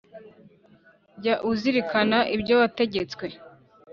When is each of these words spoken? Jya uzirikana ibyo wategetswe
Jya 1.17 1.35
uzirikana 1.51 2.19
ibyo 2.35 2.53
wategetswe 2.61 3.25